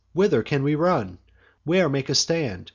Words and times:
whither 0.13 0.41
can 0.41 0.63
we 0.63 0.73
run? 0.73 1.19
Where 1.63 1.87
make 1.87 2.09
a 2.09 2.15
stand? 2.15 2.69